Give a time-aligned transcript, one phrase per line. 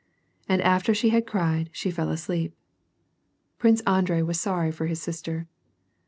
[0.49, 2.55] And after she had cried, she fell asleep.
[3.59, 5.45] Prince Andrei was sorry for his sister.